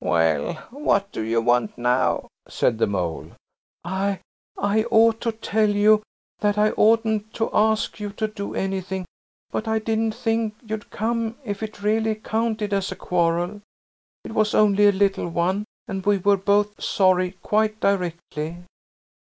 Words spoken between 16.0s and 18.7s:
we were both sorry quite directly."